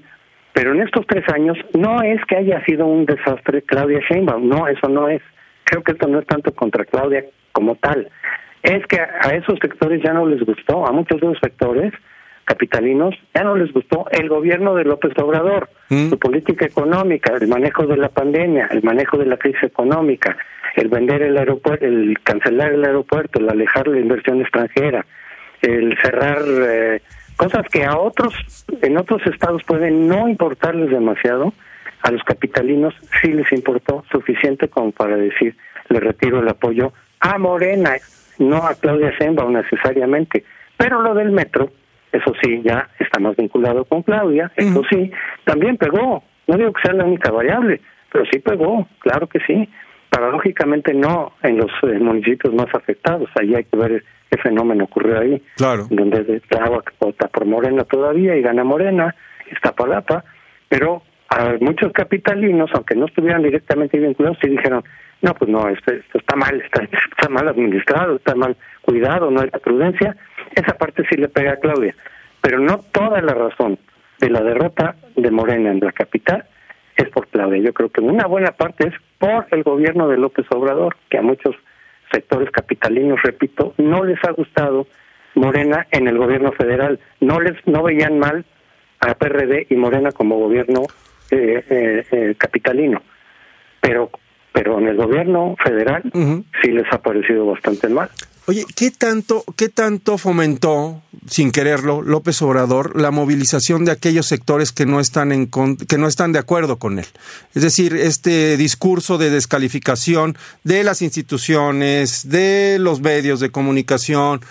pero 0.53 0.71
en 0.71 0.81
estos 0.81 1.05
tres 1.07 1.27
años 1.33 1.57
no 1.77 2.01
es 2.01 2.23
que 2.23 2.37
haya 2.37 2.63
sido 2.63 2.85
un 2.85 3.05
desastre 3.05 3.63
Claudia 3.63 3.99
Sheinbaum, 4.09 4.47
no, 4.47 4.65
eso 4.69 4.87
no 4.87 5.09
es. 5.09 5.21
Creo 5.65 5.83
que 5.83 5.91
esto 5.91 6.07
no 6.07 6.19
es 6.19 6.27
tanto 6.27 6.53
contra 6.53 6.85
Claudia 6.85 7.25
como 7.51 7.75
tal. 7.75 8.09
Es 8.63 8.85
que 8.87 8.99
a 8.99 9.29
esos 9.35 9.57
sectores 9.59 10.01
ya 10.03 10.13
no 10.13 10.25
les 10.25 10.41
gustó, 10.43 10.85
a 10.85 10.91
muchos 10.91 11.19
de 11.19 11.27
los 11.27 11.39
sectores 11.39 11.93
capitalinos 12.45 13.15
ya 13.33 13.43
no 13.43 13.55
les 13.55 13.71
gustó 13.71 14.07
el 14.11 14.27
gobierno 14.27 14.75
de 14.75 14.83
López 14.83 15.17
Obrador, 15.17 15.69
mm. 15.89 16.09
su 16.09 16.19
política 16.19 16.65
económica, 16.65 17.33
el 17.39 17.47
manejo 17.47 17.87
de 17.87 17.97
la 17.97 18.09
pandemia, 18.09 18.67
el 18.71 18.83
manejo 18.83 19.17
de 19.17 19.25
la 19.25 19.37
crisis 19.37 19.63
económica, 19.63 20.37
el 20.75 20.89
vender 20.89 21.21
el 21.21 21.37
aeropuerto, 21.37 21.85
el 21.85 22.17
cancelar 22.23 22.73
el 22.73 22.83
aeropuerto, 22.83 23.39
el 23.39 23.49
alejar 23.49 23.87
la 23.87 23.99
inversión 23.99 24.41
extranjera, 24.41 25.05
el 25.61 25.97
cerrar 26.01 26.39
eh, 26.45 27.01
cosas 27.37 27.67
que 27.69 27.85
a 27.85 27.97
otros 27.97 28.33
en 28.81 28.97
otros 28.97 29.25
estados 29.27 29.63
pueden 29.63 30.07
no 30.07 30.27
importarles 30.27 30.89
demasiado, 30.89 31.53
a 32.01 32.11
los 32.11 32.23
capitalinos 32.23 32.93
sí 33.21 33.31
les 33.31 33.51
importó 33.51 34.03
suficiente 34.11 34.67
como 34.67 34.91
para 34.91 35.15
decir 35.15 35.55
le 35.89 35.99
retiro 35.99 36.39
el 36.39 36.49
apoyo 36.49 36.93
a 37.21 37.37
Morena, 37.37 37.95
no 38.39 38.57
a 38.57 38.75
Claudia 38.75 39.13
Sheinbaum 39.17 39.53
necesariamente. 39.53 40.43
Pero 40.77 41.01
lo 41.01 41.13
del 41.13 41.31
metro, 41.31 41.69
eso 42.11 42.33
sí, 42.41 42.61
ya 42.63 42.89
está 42.99 43.19
más 43.19 43.35
vinculado 43.37 43.85
con 43.85 44.01
Claudia, 44.01 44.51
eso 44.55 44.81
sí, 44.89 45.11
también 45.45 45.77
pegó. 45.77 46.23
No 46.47 46.57
digo 46.57 46.73
que 46.73 46.81
sea 46.81 46.93
la 46.93 47.05
única 47.05 47.31
variable, 47.31 47.79
pero 48.11 48.25
sí 48.31 48.39
pegó, 48.39 48.87
claro 48.99 49.27
que 49.27 49.39
sí. 49.45 49.69
Paradójicamente 50.09 50.93
no 50.93 51.33
en 51.41 51.57
los 51.57 51.71
eh, 51.83 51.99
municipios 51.99 52.53
más 52.53 52.67
afectados, 52.73 53.29
ahí 53.39 53.55
hay 53.55 53.63
que 53.63 53.77
ver 53.77 54.03
qué 54.29 54.37
fenómeno 54.39 54.85
ocurrió 54.85 55.19
ahí. 55.19 55.41
Claro. 55.55 55.87
Donde 55.89 56.41
agua 56.59 56.83
que 56.83 56.93
vota 56.99 57.27
por 57.27 57.45
Morena 57.45 57.83
todavía 57.85 58.35
y 58.35 58.41
gana 58.41 58.63
Morena, 58.63 59.15
está 59.49 59.73
palapa, 59.73 60.25
pero 60.67 61.03
a 61.29 61.55
muchos 61.61 61.93
capitalinos, 61.93 62.69
aunque 62.73 62.95
no 62.95 63.05
estuvieran 63.05 63.43
directamente 63.43 63.97
vinculados, 63.97 64.37
sí 64.41 64.49
dijeron, 64.49 64.83
no, 65.21 65.33
pues 65.35 65.49
no, 65.51 65.67
esto, 65.69 65.91
está 66.13 66.35
mal, 66.35 66.61
está, 66.61 66.83
está, 66.83 67.29
mal 67.29 67.47
administrado, 67.47 68.15
está 68.15 68.35
mal 68.35 68.55
cuidado, 68.81 69.29
no 69.29 69.41
hay 69.41 69.49
prudencia. 69.49 70.15
Esa 70.55 70.73
parte 70.73 71.03
sí 71.09 71.17
le 71.17 71.27
pega 71.27 71.53
a 71.53 71.57
Claudia, 71.57 71.95
pero 72.41 72.59
no 72.59 72.79
toda 72.91 73.21
la 73.21 73.33
razón 73.33 73.77
de 74.19 74.29
la 74.29 74.41
derrota 74.41 74.95
de 75.15 75.31
Morena 75.31 75.71
en 75.71 75.79
la 75.79 75.91
capital 75.91 76.45
es 76.95 77.09
por 77.09 77.27
Claudia. 77.27 77.61
Yo 77.61 77.73
creo 77.73 77.89
que 77.89 78.01
una 78.01 78.25
buena 78.25 78.51
parte 78.51 78.87
es 78.87 78.93
por 79.19 79.45
el 79.51 79.63
gobierno 79.63 80.07
de 80.07 80.17
López 80.17 80.45
Obrador, 80.49 80.95
que 81.09 81.17
a 81.17 81.21
muchos 81.21 81.55
sectores 82.11 82.49
capitalinos, 82.51 83.21
repito, 83.23 83.73
no 83.77 84.03
les 84.03 84.23
ha 84.25 84.31
gustado 84.31 84.87
Morena 85.35 85.87
en 85.91 86.07
el 86.07 86.17
gobierno 86.17 86.51
federal. 86.51 86.99
No 87.19 87.39
les 87.39 87.55
no 87.67 87.83
veían 87.83 88.19
mal 88.19 88.45
a 88.99 89.13
PRD 89.13 89.67
y 89.69 89.75
Morena 89.75 90.11
como 90.11 90.37
gobierno 90.37 90.83
eh, 91.29 91.63
eh, 91.69 92.05
eh 92.11 92.35
capitalino. 92.37 93.01
Pero 93.79 94.11
pero 94.51 94.79
en 94.79 94.87
el 94.87 94.97
gobierno 94.97 95.55
federal 95.63 96.03
sí 96.61 96.71
les 96.71 96.91
ha 96.91 96.97
parecido 96.99 97.45
bastante 97.45 97.89
mal. 97.89 98.09
Oye, 98.47 98.65
¿qué 98.75 98.89
tanto, 98.89 99.45
¿qué 99.55 99.69
tanto 99.69 100.17
fomentó, 100.17 101.01
sin 101.27 101.51
quererlo, 101.51 102.01
López 102.01 102.41
Obrador 102.41 102.99
la 102.99 103.11
movilización 103.11 103.85
de 103.85 103.91
aquellos 103.91 104.25
sectores 104.25 104.71
que 104.71 104.87
no 104.87 104.99
están 104.99 105.31
en 105.31 105.47
que 105.47 105.97
no 105.99 106.07
están 106.07 106.31
de 106.31 106.39
acuerdo 106.39 106.77
con 106.77 106.97
él? 106.97 107.05
Es 107.53 107.61
decir, 107.61 107.95
este 107.95 108.57
discurso 108.57 109.19
de 109.19 109.29
descalificación 109.29 110.35
de 110.63 110.83
las 110.83 111.03
instituciones, 111.03 112.29
de 112.29 112.77
los 112.79 112.99
medios 112.99 113.39
de 113.39 113.51
comunicación, 113.51 114.41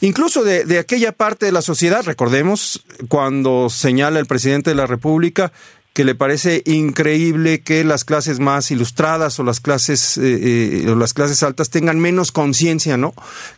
incluso 0.00 0.44
de, 0.44 0.64
de 0.64 0.78
aquella 0.78 1.10
parte 1.10 1.44
de 1.46 1.52
la 1.52 1.62
sociedad. 1.62 2.04
Recordemos 2.04 2.84
cuando 3.08 3.68
señala 3.68 4.20
el 4.20 4.26
presidente 4.26 4.70
de 4.70 4.76
la 4.76 4.86
República 4.86 5.52
que 5.92 6.04
le 6.04 6.14
parece 6.14 6.62
increíble 6.66 7.62
que 7.62 7.84
las 7.84 8.04
clases 8.04 8.38
más 8.38 8.70
ilustradas 8.70 9.38
o 9.40 9.42
las 9.42 9.60
clases 9.60 10.16
eh, 10.18 10.84
eh, 10.84 10.90
o 10.90 10.94
las 10.94 11.14
clases 11.14 11.42
altas 11.42 11.70
tengan 11.70 11.98
menos 11.98 12.32
conciencia, 12.32 12.96
¿no? 12.96 13.14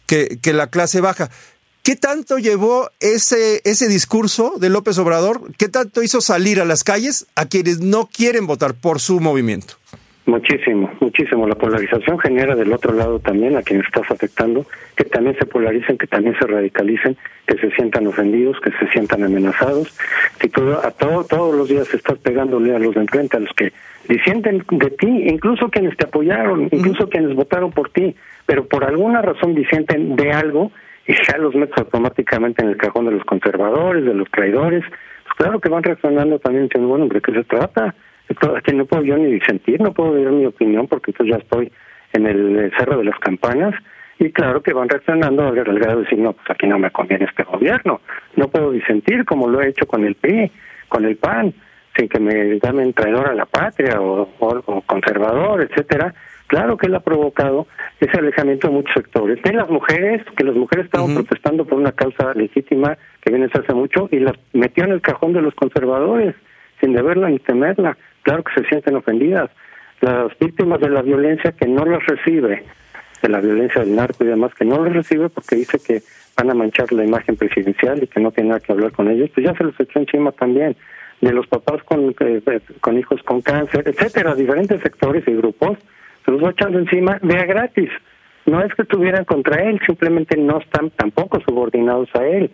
Que, 0.07 0.39
que 0.41 0.53
la 0.53 0.69
clase 0.69 1.01
baja. 1.01 1.31
¿Qué 1.83 1.97
tanto 1.97 2.39
llevó 2.39 2.91
ese, 3.01 3.61
ese 3.65 3.89
discurso 3.89 4.55
de 4.59 4.69
López 4.69 4.99
Obrador? 4.99 5.53
¿Qué 5.59 5.69
tanto 5.69 6.03
hizo 6.03 6.21
salir 6.21 6.61
a 6.61 6.65
las 6.65 6.85
calles 6.85 7.27
a 7.35 7.47
quienes 7.47 7.81
no 7.81 8.09
quieren 8.09 8.47
votar 8.47 8.75
por 8.75 9.01
su 9.01 9.19
movimiento? 9.19 9.75
Muchísimo, 10.25 10.89
muchísimo. 11.01 11.49
La 11.49 11.57
polarización 11.57 12.17
genera 12.21 12.55
del 12.55 12.73
otro 12.73 12.93
lado 12.93 13.19
también 13.19 13.57
a 13.57 13.63
quienes 13.63 13.87
estás 13.87 14.09
afectando, 14.09 14.65
que 14.97 15.05
también 15.05 15.37
se 15.37 15.47
polaricen, 15.47 15.99
que 15.99 16.07
también 16.07 16.37
se 16.39 16.47
radicalicen, 16.47 17.17
que 17.45 17.59
se 17.59 17.73
sientan 17.73 18.07
ofendidos, 18.07 18.57
que 18.61 18.71
se 18.71 18.87
sientan 18.93 19.25
amenazados. 19.25 19.99
Si 20.41 20.49
todo, 20.49 20.79
a 20.79 20.93
todo, 20.93 21.25
todos 21.25 21.57
los 21.57 21.69
días 21.69 21.93
estás 21.93 22.19
pegándole 22.19 22.75
a 22.75 22.79
los 22.79 22.95
de 22.95 23.01
enfrente, 23.01 23.37
a 23.37 23.41
los 23.41 23.53
que 23.55 23.73
disienten 24.09 24.65
de 24.71 24.91
ti, 24.91 25.25
incluso 25.27 25.69
quienes 25.71 25.97
te 25.97 26.07
apoyaron, 26.07 26.69
incluso 26.71 27.09
quienes 27.09 27.35
votaron 27.35 27.73
por 27.73 27.91
ti, 27.91 28.15
pero 28.47 28.67
por 28.67 28.85
alguna 28.85 29.23
razón 29.23 29.57
disienten 29.57 30.15
de 30.15 30.33
algo 30.33 30.71
y 31.05 31.15
ya 31.15 31.37
los 31.37 31.55
metes 31.57 31.77
automáticamente 31.79 32.63
en 32.63 32.71
el 32.71 32.77
cajón 32.77 33.07
de 33.07 33.13
los 33.13 33.25
conservadores, 33.25 34.05
de 34.05 34.15
los 34.15 34.31
traidores. 34.31 34.85
Pues 35.25 35.35
claro 35.37 35.59
que 35.59 35.69
van 35.69 35.83
reaccionando 35.83 36.39
también 36.39 36.67
diciendo, 36.67 36.89
bueno, 36.89 37.07
¿de 37.07 37.21
qué 37.21 37.33
se 37.33 37.43
trata? 37.43 37.93
Que 38.65 38.73
no 38.73 38.87
puedo 38.87 39.03
yo 39.03 39.17
ni 39.17 39.33
disentir, 39.33 39.81
no 39.81 39.93
puedo 39.93 40.15
dar 40.15 40.33
mi 40.33 40.47
opinión 40.47 40.87
porque 40.89 41.13
pues 41.13 41.29
ya 41.29 41.37
estoy 41.37 41.73
en 42.13 42.27
el 42.27 42.73
cerro 42.77 42.99
de 42.99 43.05
las 43.05 43.19
campanas 43.19 43.75
y 44.19 44.31
claro 44.31 44.63
que 44.63 44.73
van 44.73 44.89
reaccionando 44.89 45.49
al 45.49 45.55
grado 45.55 45.99
de 45.99 46.05
decir, 46.05 46.19
no, 46.19 46.33
pues 46.33 46.49
aquí 46.51 46.67
no 46.67 46.79
me 46.79 46.91
conviene 46.91 47.25
este 47.25 47.43
gobierno, 47.43 48.01
no 48.37 48.49
puedo 48.49 48.71
disentir 48.71 49.25
como 49.25 49.49
lo 49.49 49.61
he 49.61 49.69
hecho 49.69 49.87
con 49.87 50.05
el 50.05 50.15
PRI, 50.15 50.51
con 50.89 51.05
el 51.05 51.17
PAN, 51.17 51.53
sin 51.97 52.09
que 52.09 52.21
me 52.21 52.59
llamen 52.61 52.93
traidor 52.93 53.29
a 53.29 53.35
la 53.35 53.47
patria 53.47 54.01
o, 54.01 54.29
conservador, 54.87 55.63
etcétera. 55.63 56.15
Claro 56.47 56.77
que 56.77 56.87
él 56.87 56.95
ha 56.95 57.01
provocado 57.01 57.67
ese 57.99 58.19
alejamiento 58.19 58.69
de 58.69 58.75
muchos 58.75 58.95
sectores. 58.95 59.43
De 59.43 59.53
las 59.55 59.69
mujeres, 59.71 60.23
que 60.37 60.45
las 60.45 60.55
mujeres 60.55 60.85
estaban 60.87 61.15
protestando 61.15 61.65
por 61.65 61.79
una 61.79 61.93
causa 61.93 62.33
legítima 62.35 62.97
que 63.23 63.31
viene 63.31 63.47
desde 63.47 63.61
hace 63.61 63.75
mucho 63.75 64.09
y 64.11 64.19
las 64.19 64.35
metió 64.53 64.85
en 64.85 64.93
el 64.93 65.01
cajón 65.01 65.33
de 65.33 65.43
los 65.43 65.55
conservadores, 65.55 66.35
sin 66.81 66.93
deberla 66.93 67.31
ni 67.31 67.39
temerla. 67.39 67.97
Claro 68.23 68.45
que 68.45 68.61
se 68.61 68.69
sienten 68.69 68.97
ofendidas. 68.97 69.51
Las 70.01 70.37
víctimas 70.39 70.81
de 70.81 70.91
la 70.91 71.03
violencia 71.03 71.53
que 71.53 71.67
no 71.67 71.85
las 71.85 72.05
recibe, 72.07 72.65
de 73.23 73.29
la 73.29 73.41
violencia 73.41 73.83
del 73.83 73.95
narco 73.95 74.25
y 74.25 74.29
demás, 74.29 74.53
que 74.55 74.65
no 74.65 74.85
las 74.85 74.93
recibe 74.93 75.29
porque 75.29 75.57
dice 75.57 75.79
que 75.79 76.03
van 76.37 76.51
a 76.51 76.55
manchar 76.55 76.93
la 76.93 77.05
imagen 77.05 77.37
presidencial 77.37 78.03
y 78.03 78.07
que 78.07 78.21
no 78.21 78.33
tiene 78.33 78.51
nada 78.51 78.61
que 78.61 78.73
hablar 78.73 78.93
con 78.93 79.09
ellos, 79.09 79.31
pues 79.35 79.47
ya 79.47 79.55
se 79.55 79.65
los 79.65 79.79
echó 79.79 79.99
encima 79.99 80.33
también. 80.33 80.77
De 81.21 81.33
los 81.33 81.47
papás 81.47 81.85
con, 81.85 82.15
eh, 82.19 82.61
con 82.81 82.99
hijos 82.99 83.23
con 83.23 83.43
cáncer, 83.43 83.85
etcétera, 83.87 84.35
diferentes 84.35 84.81
sectores 84.81 85.23
y 85.29 85.33
grupos, 85.33 85.79
se 86.25 86.31
los 86.33 86.43
va 86.43 86.51
echando 86.51 86.81
encima 86.81 87.19
de 87.23 87.47
gratis. 87.47 87.91
No 88.47 88.61
es 88.61 88.75
que 88.75 88.83
estuvieran 88.83 89.25
contra 89.25 89.63
él, 89.63 89.81
simplemente 89.87 90.37
no 90.37 90.59
están 90.59 90.91
tampoco 90.91 91.41
subordinados 91.41 92.09
a 92.15 92.27
él 92.27 92.51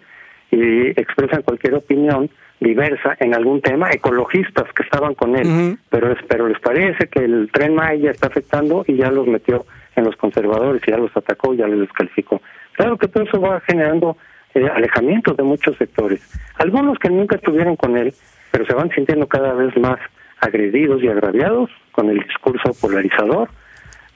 y 0.51 0.89
expresan 1.01 1.43
cualquier 1.43 1.75
opinión 1.75 2.29
diversa 2.61 3.17
en 3.21 3.35
algún 3.35 3.61
tema, 3.61 3.91
ecologistas 3.93 4.73
que 4.73 4.83
estaban 4.83 5.15
con 5.15 5.37
él, 5.37 5.79
pero, 5.91 6.15
pero 6.29 6.49
les 6.49 6.59
parece 6.61 7.09
que 7.09 7.25
el 7.25 7.51
tren 7.53 7.75
Maya 7.75 8.11
está 8.11 8.27
afectando 8.27 8.85
y 8.87 8.97
ya 8.97 9.11
los 9.11 9.27
metió 9.27 9.65
en 9.95 10.05
los 10.05 10.17
conservadores 10.17 10.83
y 10.87 10.91
ya 10.91 10.97
los 10.97 11.17
atacó 11.17 11.55
y 11.55 11.59
ya 11.59 11.69
les 11.69 11.81
descalificó. 11.81 12.41
Claro 12.73 12.97
que 12.99 13.09
todo 13.09 13.25
eso 13.25 13.41
va 13.41 13.61
generando 13.61 14.17
eh, 14.55 14.67
alejamientos 14.75 15.37
de 15.37 15.43
muchos 15.43 15.77
sectores. 15.77 16.21
Algunos 16.57 16.99
que 16.99 17.11
nunca 17.11 17.37
estuvieron 17.37 17.77
con 17.77 17.97
él, 17.97 18.13
pero 18.51 18.67
se 18.67 18.75
van 18.75 18.91
sintiendo 18.91 19.27
cada 19.27 19.53
vez 19.53 19.77
más 19.77 19.99
agredidos 20.41 21.03
y 21.03 21.09
agraviados 21.09 21.71
con 21.93 22.09
el 22.09 22.19
discurso 22.19 22.73
polarizador. 22.81 23.49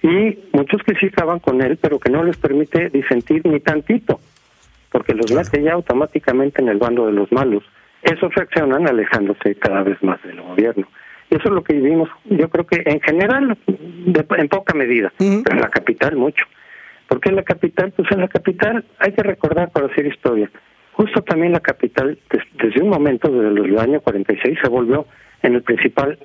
Y 0.02 0.38
muchos 0.52 0.82
que 0.82 0.94
sí 0.96 1.06
estaban 1.06 1.38
con 1.38 1.62
él, 1.62 1.78
pero 1.80 2.00
que 2.00 2.10
no 2.10 2.24
les 2.24 2.36
permite 2.36 2.88
disentir 2.90 3.46
ni 3.46 3.60
tantito, 3.60 4.18
porque 4.90 5.14
los 5.14 5.30
mete 5.30 5.62
ya 5.62 5.74
automáticamente 5.74 6.60
en 6.60 6.68
el 6.68 6.78
bando 6.78 7.06
de 7.06 7.12
los 7.12 7.30
malos 7.30 7.62
esos 8.02 8.34
reaccionan 8.34 8.88
alejándose 8.88 9.54
cada 9.56 9.82
vez 9.82 10.02
más 10.02 10.22
del 10.22 10.40
gobierno. 10.40 10.86
Y 11.30 11.36
eso 11.36 11.48
es 11.48 11.54
lo 11.54 11.64
que 11.64 11.74
vivimos, 11.74 12.08
yo 12.24 12.48
creo 12.50 12.66
que 12.66 12.82
en 12.84 13.00
general, 13.00 13.56
en 13.66 14.48
poca 14.48 14.74
medida, 14.74 15.12
pero 15.18 15.56
en 15.56 15.60
la 15.60 15.70
capital 15.70 16.16
mucho. 16.16 16.44
porque 17.08 17.28
en 17.28 17.36
la 17.36 17.42
capital? 17.42 17.92
Pues 17.92 18.10
en 18.10 18.20
la 18.20 18.28
capital 18.28 18.84
hay 18.98 19.12
que 19.12 19.22
recordar 19.22 19.70
para 19.70 19.86
hacer 19.86 20.06
historia. 20.06 20.50
Justo 20.92 21.22
también 21.22 21.52
la 21.52 21.60
capital, 21.60 22.18
desde 22.54 22.82
un 22.82 22.90
momento, 22.90 23.28
desde 23.30 23.66
el 23.66 23.78
año 23.78 24.00
46, 24.00 24.58
se 24.62 24.68
volvió 24.68 25.06
en 25.42 25.54
el 25.54 25.62
principal 25.62 26.18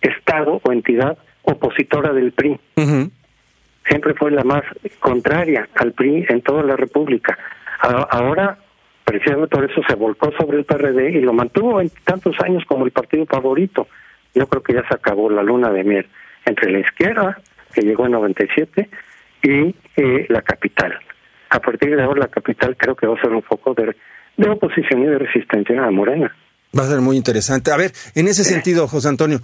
estado 0.00 0.60
o 0.62 0.72
entidad 0.72 1.18
opositora 1.42 2.12
del 2.12 2.32
PRI. 2.32 2.58
Siempre 3.86 4.14
fue 4.14 4.30
la 4.30 4.44
más 4.44 4.62
contraria 5.00 5.68
al 5.74 5.92
PRI 5.92 6.26
en 6.28 6.42
toda 6.42 6.62
la 6.62 6.76
República. 6.76 7.38
Ahora 7.80 8.58
precisamente 9.08 9.56
por 9.56 9.70
eso 9.70 9.80
se 9.88 9.94
volcó 9.94 10.30
sobre 10.38 10.58
el 10.58 10.64
PRD 10.66 11.12
y 11.12 11.20
lo 11.22 11.32
mantuvo 11.32 11.80
en 11.80 11.90
tantos 12.04 12.36
años 12.44 12.62
como 12.66 12.84
el 12.84 12.90
partido 12.90 13.24
favorito. 13.24 13.88
Yo 14.34 14.46
creo 14.46 14.62
que 14.62 14.74
ya 14.74 14.86
se 14.86 14.94
acabó 14.94 15.30
la 15.30 15.42
luna 15.42 15.70
de 15.70 15.82
miel 15.82 16.06
entre 16.44 16.70
la 16.70 16.80
izquierda, 16.80 17.40
que 17.72 17.80
llegó 17.80 18.04
en 18.04 18.12
97, 18.12 18.90
y 19.42 19.74
eh, 19.96 20.26
la 20.28 20.42
capital. 20.42 20.92
A 21.48 21.58
partir 21.58 21.96
de 21.96 22.02
ahora 22.02 22.20
la 22.20 22.28
capital 22.28 22.76
creo 22.76 22.94
que 22.94 23.06
va 23.06 23.16
a 23.16 23.20
ser 23.20 23.30
un 23.30 23.42
foco 23.42 23.72
de, 23.72 23.96
de 24.36 24.50
oposición 24.50 25.02
y 25.02 25.06
de 25.06 25.18
resistencia 25.18 25.82
a 25.82 25.90
Morena. 25.90 26.36
Va 26.78 26.82
a 26.84 26.88
ser 26.88 27.00
muy 27.00 27.16
interesante. 27.16 27.70
A 27.70 27.78
ver, 27.78 27.92
en 28.14 28.28
ese 28.28 28.44
sentido, 28.44 28.86
José 28.88 29.08
Antonio, 29.08 29.40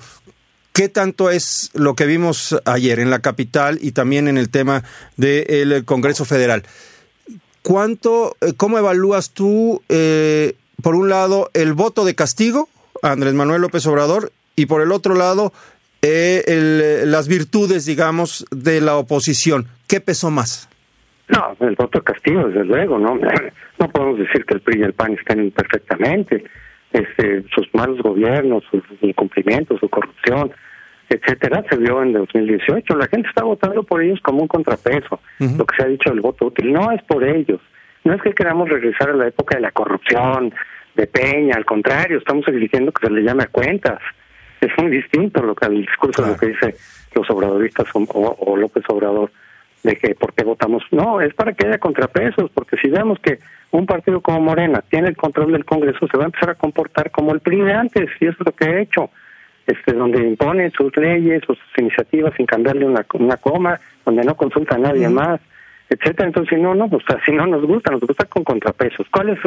¿Qué 0.75 0.89
tanto 0.89 1.31
es 1.31 1.71
lo 1.73 1.95
que 1.95 2.05
vimos 2.05 2.61
ayer 2.65 2.99
en 2.99 3.09
la 3.09 3.21
capital 3.21 3.79
y 3.81 3.93
también 3.93 4.27
en 4.27 4.37
el 4.37 4.51
tema 4.51 4.83
del 5.17 5.85
Congreso 5.85 6.25
Federal? 6.25 6.65
¿Cuánto, 7.65 8.37
eh, 8.43 8.53
cómo 8.59 8.77
evalúas 8.77 9.33
tú, 9.33 9.81
eh, 9.89 10.53
por 10.83 10.95
un 10.95 11.09
lado, 11.09 11.49
el 11.55 11.73
voto 11.73 12.05
de 12.05 12.15
castigo 12.15 12.69
Andrés 13.03 13.33
Manuel 13.33 13.63
López 13.63 13.87
Obrador 13.87 14.33
y 14.55 14.67
por 14.67 14.83
el 14.83 14.93
otro 14.93 15.15
lado, 15.15 15.51
eh, 16.03 17.03
las 17.07 17.27
virtudes, 17.27 17.87
digamos, 17.87 18.45
de 18.51 18.83
la 18.83 18.97
oposición? 18.97 19.65
¿Qué 19.89 20.03
pesó 20.03 20.31
más? 20.31 20.69
No, 21.29 21.57
el 21.67 21.75
voto 21.75 22.01
de 22.01 22.05
castigo, 22.05 22.49
desde 22.49 22.67
luego, 22.67 22.99
¿no? 22.99 23.19
No 23.79 23.89
podemos 23.89 24.19
decir 24.19 24.45
que 24.45 24.55
el 24.55 24.61
PRI 24.61 24.81
y 24.81 24.83
el 24.83 24.93
PAN 24.93 25.15
estén 25.15 25.51
perfectamente. 25.51 26.45
Este, 26.93 27.45
sus 27.55 27.67
malos 27.73 27.99
gobiernos, 28.03 28.63
sus 28.71 28.83
incumplimientos, 29.01 29.81
su 29.81 29.89
corrupción, 29.89 30.53
etcétera, 31.15 31.65
se 31.69 31.77
vio 31.77 32.03
en 32.03 32.13
2018. 32.13 32.97
La 32.97 33.07
gente 33.09 33.29
está 33.29 33.45
votando 33.45 33.83
por 33.83 34.03
ellos 34.03 34.21
como 34.21 34.43
un 34.43 34.49
contrapeso. 34.49 35.21
Lo 35.39 35.65
que 35.67 35.77
se 35.77 35.83
ha 35.83 35.87
dicho 35.87 36.11
del 36.11 36.21
voto 36.21 36.47
útil 36.47 36.73
no 36.73 36.91
es 36.93 37.03
por 37.05 37.25
ellos. 37.25 37.61
No 38.05 38.15
es 38.15 38.23
que 38.23 38.33
queramos 38.33 38.69
regresar 38.69 39.11
a 39.11 39.15
la 39.15 39.29
época 39.29 39.57
de 39.57 39.63
la 39.63 39.71
corrupción, 39.71 40.53
de 40.95 41.07
Peña, 41.07 41.57
al 41.57 41.65
contrario, 41.65 42.19
estamos 42.19 42.47
exigiendo 42.49 42.93
que 42.93 43.07
se 43.07 43.13
le 43.13 43.23
llame 43.23 43.45
a 43.45 43.49
cuentas. 43.49 44.01
Es 44.61 44.71
muy 44.79 44.91
distinto 44.91 45.43
lo 45.43 45.55
que 45.55 45.67
el 45.67 45.81
discurso 45.81 46.23
de 46.23 46.29
lo 46.29 46.37
que 46.37 46.47
dice 46.47 46.77
los 47.15 47.29
obradoristas 47.31 47.87
o, 47.95 48.57
López 48.57 48.85
Obrador 48.89 49.31
de 49.83 49.97
que 49.97 50.15
por 50.15 50.33
qué 50.33 50.45
votamos. 50.45 50.83
No, 50.91 51.21
es 51.21 51.35
para 51.35 51.53
que 51.53 51.67
haya 51.67 51.79
contrapesos, 51.79 52.51
porque 52.55 52.77
si 52.79 52.89
vemos 52.89 53.19
que 53.21 53.39
un 53.71 53.87
partido 53.87 54.21
como 54.21 54.41
Morena 54.41 54.83
tiene 54.89 55.09
el 55.09 55.17
control 55.17 55.53
del 55.53 55.65
Congreso, 55.65 56.09
se 56.09 56.17
va 56.17 56.25
a 56.25 56.27
empezar 56.27 56.51
a 56.51 56.55
comportar 56.55 57.11
como 57.11 57.33
el 57.33 57.41
PRI 57.41 57.61
de 57.61 57.73
antes, 57.75 58.09
y 58.21 58.27
eso 58.27 58.37
es 58.41 58.47
lo 58.47 58.53
que 58.53 58.65
ha 58.65 58.81
hecho 58.81 59.11
este, 59.67 59.93
donde 59.93 60.23
impone 60.23 60.71
sus 60.71 60.95
leyes 60.97 61.43
sus 61.47 61.59
iniciativas 61.79 62.35
sin 62.37 62.47
cambiarle 62.47 62.87
una, 62.87 63.07
una 63.15 63.37
coma, 63.37 63.81
donde 64.05 64.25
no 64.25 64.37
consulta 64.37 64.77
a 64.77 64.79
nadie 64.79 65.09
más, 65.09 65.41
etcétera. 65.89 66.27
Entonces, 66.29 66.59
no, 66.59 66.75
no, 66.75 66.89
pues 66.89 67.05
así 67.09 67.33
no 67.33 67.47
nos 67.47 67.65
gusta, 67.65 67.93
nos 67.93 68.01
gusta 68.01 68.27
con 68.27 68.45
contrapesos. 68.45 69.07
¿Cuál 69.11 69.31
es, 69.31 69.39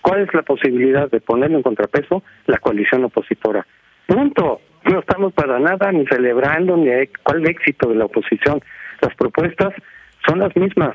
cuál 0.00 0.22
es 0.22 0.34
la 0.34 0.42
posibilidad 0.42 1.10
de 1.10 1.20
ponerle 1.20 1.56
un 1.56 1.62
contrapeso? 1.62 2.22
La 2.46 2.58
coalición 2.58 3.04
opositora. 3.04 3.66
Punto. 4.06 4.60
No 4.84 4.98
estamos 4.98 5.32
para 5.32 5.58
nada 5.58 5.90
ni 5.92 6.06
celebrando 6.06 6.76
ni 6.76 6.90
cuál 7.22 7.46
éxito 7.46 7.88
de 7.88 7.94
la 7.94 8.04
oposición. 8.04 8.60
Las 9.00 9.14
propuestas 9.14 9.72
son 10.26 10.40
las 10.40 10.54
mismas. 10.56 10.92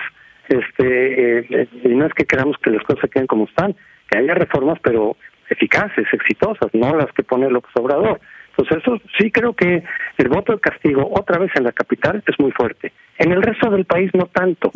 Este, 0.47 1.39
eh, 1.39 1.67
y 1.83 1.89
no 1.89 2.05
es 2.05 2.13
que 2.13 2.25
queramos 2.25 2.57
que 2.59 2.69
las 2.69 2.83
cosas 2.83 3.09
queden 3.09 3.27
como 3.27 3.45
están, 3.45 3.75
que 4.09 4.17
haya 4.17 4.35
reformas, 4.35 4.79
pero 4.83 5.17
eficaces, 5.49 6.07
exitosas, 6.11 6.69
no 6.73 6.95
las 6.95 7.11
que 7.13 7.23
pone 7.23 7.49
López 7.49 7.71
Obrador. 7.75 8.19
Pues 8.59 8.73
eso 8.73 8.99
sí 9.17 9.31
creo 9.31 9.53
que 9.53 9.83
el 10.17 10.27
voto 10.27 10.51
de 10.51 10.59
castigo 10.59 11.09
otra 11.13 11.37
vez 11.37 11.49
en 11.55 11.63
la 11.63 11.71
capital 11.71 12.21
es 12.27 12.37
muy 12.41 12.51
fuerte. 12.51 12.91
En 13.17 13.31
el 13.31 13.41
resto 13.41 13.69
del 13.69 13.85
país 13.85 14.11
no 14.13 14.25
tanto. 14.25 14.69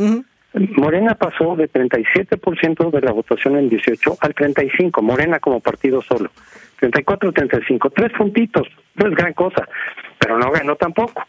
Morena 0.54 1.16
pasó 1.16 1.58
de 1.58 1.70
37% 1.70 2.92
de 2.92 3.02
la 3.02 3.12
votación 3.12 3.58
en 3.58 3.68
18 3.68 4.20
al 4.22 4.34
35, 4.34 5.02
Morena 5.02 5.42
como 5.42 5.60
partido 5.60 6.02
solo. 6.02 6.32
34-35, 6.80 7.92
tres 7.94 8.14
puntitos, 8.14 8.70
no 8.96 9.10
es 9.10 9.16
gran 9.16 9.34
cosa, 9.34 9.68
pero 10.18 10.38
no 10.38 10.50
ganó 10.50 10.78
tampoco. 10.78 11.22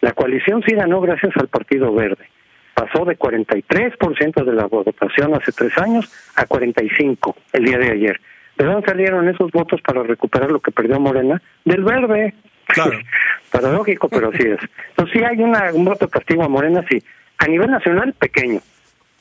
La 0.00 0.10
coalición 0.10 0.60
sí 0.66 0.74
ganó 0.74 1.00
gracias 1.00 1.36
al 1.36 1.46
Partido 1.46 1.94
Verde. 1.94 2.26
Pasó 2.74 3.04
de 3.04 3.16
43% 3.16 4.44
de 4.44 4.52
la 4.52 4.66
votación 4.66 5.36
hace 5.36 5.52
tres 5.52 5.78
años 5.78 6.12
a 6.34 6.46
45 6.46 7.36
el 7.52 7.64
día 7.64 7.78
de 7.78 7.92
ayer. 7.92 8.20
¿De 8.56 8.64
dónde 8.64 8.86
salieron 8.86 9.28
esos 9.28 9.50
votos 9.50 9.80
para 9.82 10.02
recuperar 10.02 10.50
lo 10.50 10.60
que 10.60 10.70
perdió 10.70 11.00
Morena? 11.00 11.40
Del 11.64 11.82
verde. 11.84 12.34
Claro. 12.66 12.98
Paradójico, 13.50 14.08
pero 14.08 14.30
sí 14.32 14.42
es. 14.42 14.60
Entonces 14.90 15.12
sí 15.12 15.24
hay 15.24 15.38
una, 15.42 15.72
un 15.72 15.84
voto 15.84 16.08
castigo 16.08 16.42
a 16.44 16.48
Morena, 16.48 16.84
sí. 16.88 17.02
A 17.38 17.46
nivel 17.46 17.70
nacional, 17.70 18.12
pequeño. 18.14 18.60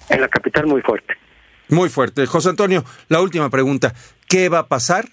En 0.09 0.21
la 0.21 0.27
capital, 0.27 0.67
muy 0.67 0.81
fuerte. 0.81 1.15
Muy 1.69 1.89
fuerte. 1.89 2.25
José 2.25 2.49
Antonio, 2.49 2.83
la 3.07 3.21
última 3.21 3.49
pregunta. 3.49 3.93
¿Qué 4.27 4.49
va 4.49 4.59
a 4.59 4.67
pasar 4.67 5.05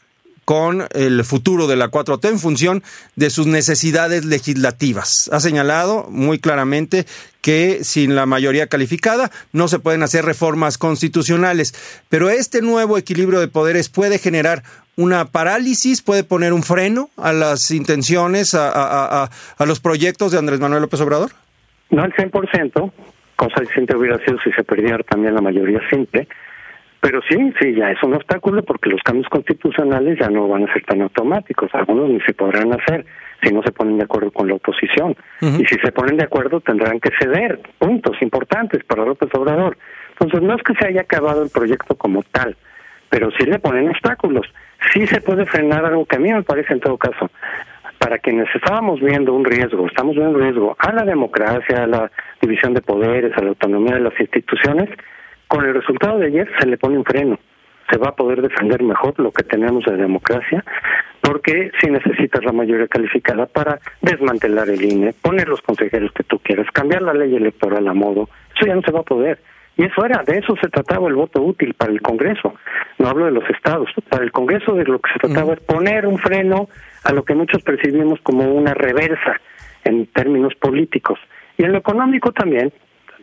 con 0.48 0.84
el 0.94 1.22
futuro 1.24 1.66
de 1.66 1.76
la 1.76 1.90
4T 1.90 2.26
en 2.26 2.38
función 2.38 2.82
de 3.16 3.28
sus 3.28 3.46
necesidades 3.46 4.24
legislativas. 4.24 5.28
Ha 5.30 5.40
señalado 5.40 6.06
muy 6.08 6.38
claramente 6.38 7.04
que 7.42 7.84
sin 7.84 8.14
la 8.14 8.24
mayoría 8.24 8.66
calificada 8.66 9.30
no 9.52 9.68
se 9.68 9.78
pueden 9.78 10.02
hacer 10.02 10.24
reformas 10.24 10.78
constitucionales, 10.78 11.74
pero 12.08 12.30
este 12.30 12.62
nuevo 12.62 12.96
equilibrio 12.96 13.40
de 13.40 13.48
poderes 13.48 13.90
puede 13.90 14.18
generar 14.18 14.62
una 14.96 15.26
parálisis, 15.26 16.00
puede 16.00 16.24
poner 16.24 16.54
un 16.54 16.62
freno 16.62 17.10
a 17.18 17.34
las 17.34 17.70
intenciones, 17.70 18.54
a, 18.54 19.24
a, 19.24 19.66
los 19.66 19.80
proyectos 19.80 20.32
de 20.32 20.38
Andrés 20.38 20.60
Manuel 20.60 20.80
López 20.80 21.02
Obrador. 21.02 21.32
No 21.90 22.02
al 22.02 22.14
100%, 22.14 22.92
cosa 23.36 23.60
distinta 23.60 23.98
hubiera 23.98 24.16
sido 24.24 24.38
si 24.42 24.50
se 24.52 24.64
perdiera 24.64 25.00
también 25.00 25.34
la 25.34 25.42
mayoría 25.42 25.82
simple, 25.90 26.26
pero 27.00 27.20
sí, 27.28 27.36
sí, 27.60 27.74
ya 27.74 27.90
es 27.90 28.02
un 28.02 28.14
obstáculo 28.14 28.62
porque 28.64 28.90
los 28.90 29.00
cambios 29.02 29.28
constitucionales 29.28 30.18
ya 30.18 30.28
no 30.28 30.48
van 30.48 30.68
a 30.68 30.72
ser 30.72 30.84
tan 30.84 31.00
automáticos, 31.02 31.70
algunos 31.72 32.10
ni 32.10 32.20
se 32.20 32.34
podrán 32.34 32.72
hacer. 32.72 33.06
si 33.42 33.54
no 33.54 33.62
se 33.62 33.70
ponen 33.70 33.98
de 33.98 34.04
acuerdo 34.04 34.32
con 34.32 34.48
la 34.48 34.54
oposición. 34.54 35.14
Y 35.40 35.64
si 35.66 35.78
se 35.78 35.92
ponen 35.92 36.16
de 36.16 36.24
acuerdo 36.24 36.60
tendrán 36.60 36.98
que 36.98 37.10
ceder 37.20 37.60
puntos 37.78 38.20
importantes 38.20 38.82
para 38.84 39.04
López 39.04 39.30
Obrador. 39.32 39.78
Entonces 40.10 40.42
no 40.42 40.54
es 40.56 40.62
que 40.64 40.74
se 40.74 40.88
haya 40.88 41.02
acabado 41.02 41.44
el 41.44 41.50
proyecto 41.50 41.94
como 41.94 42.24
tal, 42.24 42.56
pero 43.08 43.30
sí 43.38 43.46
le 43.46 43.60
ponen 43.60 43.88
obstáculos. 43.88 44.46
Sí 44.92 45.06
se 45.06 45.20
puede 45.20 45.46
frenar 45.46 45.84
algo 45.84 46.04
que 46.04 46.16
a 46.16 46.18
mí 46.18 46.32
me 46.32 46.42
parece 46.42 46.72
en 46.72 46.80
todo 46.80 46.98
caso. 46.98 47.30
Para 47.98 48.18
quienes 48.18 48.48
estábamos 48.54 49.00
viendo 49.00 49.32
un 49.34 49.44
riesgo, 49.44 49.86
estamos 49.86 50.16
viendo 50.16 50.36
un 50.36 50.42
riesgo 50.42 50.76
a 50.78 50.92
la 50.92 51.04
democracia, 51.04 51.84
a 51.84 51.86
la 51.86 52.10
división 52.40 52.74
de 52.74 52.80
poderes, 52.80 53.36
a 53.36 53.42
la 53.42 53.50
autonomía 53.50 53.94
de 53.94 54.00
las 54.00 54.18
instituciones, 54.18 54.88
con 55.48 55.64
el 55.64 55.74
resultado 55.74 56.18
de 56.18 56.26
ayer 56.26 56.48
se 56.60 56.66
le 56.66 56.78
pone 56.78 56.98
un 56.98 57.04
freno. 57.04 57.38
Se 57.90 57.98
va 57.98 58.10
a 58.10 58.16
poder 58.16 58.42
defender 58.42 58.82
mejor 58.82 59.18
lo 59.18 59.32
que 59.32 59.42
tenemos 59.42 59.84
de 59.84 59.96
democracia, 59.96 60.62
porque 61.22 61.72
si 61.80 61.90
necesitas 61.90 62.44
la 62.44 62.52
mayoría 62.52 62.86
calificada 62.86 63.46
para 63.46 63.80
desmantelar 64.02 64.68
el 64.68 64.84
INE, 64.84 65.14
poner 65.14 65.48
los 65.48 65.62
consejeros 65.62 66.12
que 66.12 66.22
tú 66.22 66.38
quieras, 66.38 66.66
cambiar 66.72 67.00
la 67.00 67.14
ley 67.14 67.34
electoral 67.34 67.88
a 67.88 67.94
modo, 67.94 68.28
eso 68.54 68.66
ya 68.66 68.74
no 68.74 68.82
se 68.82 68.92
va 68.92 69.00
a 69.00 69.04
poder. 69.04 69.38
Y 69.78 69.84
eso 69.84 70.04
era, 70.04 70.24
de 70.24 70.38
eso 70.38 70.54
se 70.60 70.68
trataba 70.68 71.08
el 71.08 71.14
voto 71.14 71.40
útil 71.40 71.72
para 71.74 71.92
el 71.92 72.02
Congreso. 72.02 72.54
No 72.98 73.08
hablo 73.08 73.26
de 73.26 73.30
los 73.30 73.48
estados. 73.48 73.88
Para 74.08 74.24
el 74.24 74.32
Congreso 74.32 74.74
de 74.74 74.84
lo 74.84 74.98
que 74.98 75.12
se 75.12 75.20
trataba 75.20 75.54
es 75.54 75.60
poner 75.60 76.04
un 76.04 76.18
freno 76.18 76.68
a 77.04 77.12
lo 77.12 77.24
que 77.24 77.36
muchos 77.36 77.62
percibimos 77.62 78.20
como 78.22 78.52
una 78.52 78.74
reversa 78.74 79.40
en 79.84 80.06
términos 80.06 80.54
políticos. 80.56 81.20
Y 81.56 81.62
en 81.62 81.70
lo 81.70 81.78
económico 81.78 82.32
también, 82.32 82.72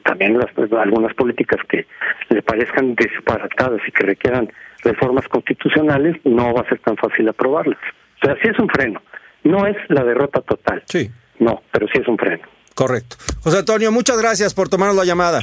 también 0.05 0.38
las, 0.38 0.50
algunas 0.71 1.13
políticas 1.15 1.59
que 1.67 1.88
le 2.29 2.41
parezcan 2.43 2.95
disparatadas 2.95 3.81
y 3.88 3.91
que 3.91 4.03
requieran 4.05 4.51
reformas 4.83 5.27
constitucionales, 5.27 6.15
no 6.24 6.53
va 6.53 6.62
a 6.62 6.69
ser 6.69 6.79
tan 6.79 6.95
fácil 6.95 7.27
aprobarlas. 7.27 7.79
O 8.21 8.25
sea, 8.25 8.35
sí 8.35 8.47
es 8.47 8.59
un 8.59 8.69
freno. 8.69 9.01
No 9.43 9.65
es 9.65 9.75
la 9.89 10.03
derrota 10.03 10.41
total. 10.41 10.83
Sí. 10.85 11.09
No, 11.39 11.63
pero 11.71 11.88
sí 11.88 12.00
es 12.00 12.07
un 12.07 12.17
freno. 12.17 12.43
Correcto. 12.75 13.17
José 13.41 13.59
Antonio, 13.59 13.91
muchas 13.91 14.19
gracias 14.21 14.53
por 14.53 14.69
tomarnos 14.69 14.95
la 14.95 15.05
llamada. 15.05 15.41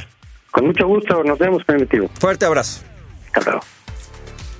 Con 0.51 0.67
mucho 0.67 0.87
gusto, 0.87 1.23
nos 1.23 1.37
vemos, 1.37 1.63
primitivo. 1.65 2.07
Fuerte 2.19 2.45
abrazo. 2.45 2.85
Hasta 3.33 3.51
luego. 3.51 3.65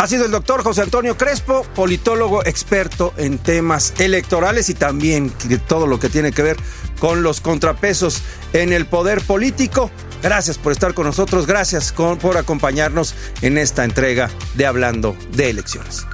Ha 0.03 0.07
sido 0.07 0.25
el 0.25 0.31
doctor 0.31 0.63
José 0.63 0.81
Antonio 0.81 1.15
Crespo, 1.15 1.65
politólogo 1.75 2.45
experto 2.45 3.13
en 3.15 3.37
temas 3.37 3.93
electorales 3.99 4.67
y 4.67 4.73
también 4.73 5.31
de 5.45 5.57
todo 5.57 5.87
lo 5.87 5.97
que 5.97 6.09
tiene 6.09 6.33
que 6.33 6.41
ver 6.41 6.57
con 6.99 7.23
los 7.23 7.39
contrapesos 7.39 8.21
en 8.51 8.73
el 8.73 8.85
poder 8.85 9.21
político. 9.21 9.89
Gracias 10.21 10.57
por 10.57 10.73
estar 10.73 10.93
con 10.93 11.05
nosotros, 11.05 11.47
gracias 11.47 11.93
por 11.93 12.35
acompañarnos 12.35 13.15
en 13.41 13.57
esta 13.57 13.85
entrega 13.85 14.29
de 14.55 14.65
Hablando 14.65 15.15
de 15.31 15.51
Elecciones. 15.51 16.05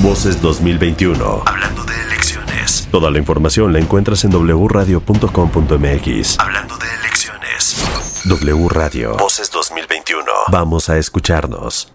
Voces 0.00 0.40
2021. 0.40 1.42
Hablando 1.44 1.84
de 1.84 2.00
elecciones. 2.00 2.88
Toda 2.90 3.10
la 3.10 3.18
información 3.18 3.74
la 3.74 3.78
encuentras 3.78 4.24
en 4.24 4.32
wradio.com.mx. 4.32 6.40
Hablando 6.40 6.78
de 6.78 6.86
elecciones. 6.86 6.91
W 8.24 8.68
Radio. 8.68 9.16
Voces 9.16 9.50
2021. 9.50 10.24
Vamos 10.48 10.88
a 10.88 10.96
escucharnos. 10.96 11.92